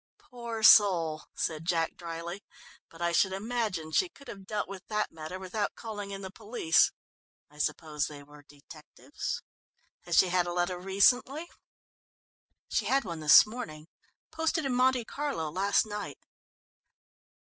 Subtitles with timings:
[0.17, 2.43] "Poor soul," said Jack dryly,
[2.89, 6.31] "but I should imagine she could have dealt with that matter without calling in the
[6.31, 6.91] police.
[7.51, 9.43] I suppose they were detectives.
[10.05, 11.45] Has she had a letter recently?"
[12.67, 13.89] "She had one this morning
[14.31, 16.17] posted in Monte Carlo last night."